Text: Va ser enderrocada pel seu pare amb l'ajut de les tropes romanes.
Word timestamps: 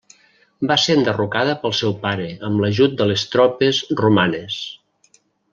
Va 0.71 0.77
ser 0.83 0.95
enderrocada 0.99 1.53
pel 1.65 1.75
seu 1.81 1.93
pare 2.07 2.27
amb 2.49 2.65
l'ajut 2.65 2.97
de 3.03 3.09
les 3.13 3.29
tropes 3.37 3.85
romanes. 4.03 4.61